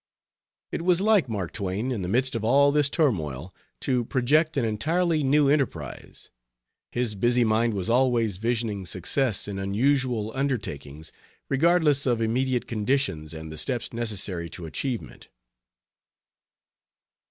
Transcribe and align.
It 0.71 0.81
was 0.81 0.99
like 0.99 1.29
Mark 1.29 1.53
Twain, 1.53 1.91
in 1.91 2.01
the 2.01 2.07
midst 2.07 2.33
of 2.33 2.43
all 2.43 2.71
this 2.71 2.89
turmoil, 2.89 3.53
to 3.81 4.03
project 4.05 4.57
an 4.57 4.65
entirely 4.65 5.21
new 5.21 5.47
enterprise; 5.47 6.31
his 6.91 7.13
busy 7.13 7.43
mind 7.43 7.75
was 7.75 7.87
always 7.87 8.37
visioning 8.37 8.87
success 8.87 9.47
in 9.47 9.59
unusual 9.59 10.31
undertakings, 10.33 11.11
regardless 11.49 12.07
of 12.07 12.19
immediate 12.19 12.65
conditions 12.67 13.31
and 13.31 13.51
the 13.51 13.59
steps 13.59 13.93
necessary 13.93 14.49
to 14.49 14.65
achievement. 14.65 15.27